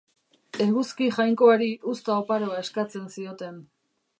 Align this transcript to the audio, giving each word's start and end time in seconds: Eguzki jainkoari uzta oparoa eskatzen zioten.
Eguzki 0.63 1.09
jainkoari 1.17 1.69
uzta 1.93 2.15
oparoa 2.23 2.59
eskatzen 2.63 3.07
zioten. 3.19 3.63